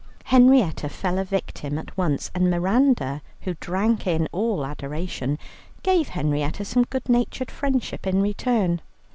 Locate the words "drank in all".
3.59-4.65